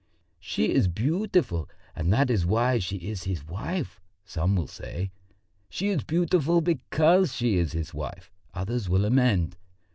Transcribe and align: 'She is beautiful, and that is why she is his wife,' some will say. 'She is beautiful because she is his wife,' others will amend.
'She 0.39 0.73
is 0.73 0.87
beautiful, 0.87 1.69
and 1.95 2.11
that 2.11 2.31
is 2.31 2.43
why 2.43 2.79
she 2.79 2.97
is 3.11 3.25
his 3.25 3.45
wife,' 3.47 4.01
some 4.25 4.55
will 4.55 4.65
say. 4.65 5.11
'She 5.69 5.89
is 5.89 6.03
beautiful 6.03 6.59
because 6.59 7.35
she 7.35 7.57
is 7.59 7.73
his 7.73 7.93
wife,' 7.93 8.31
others 8.51 8.89
will 8.89 9.05
amend. 9.05 9.57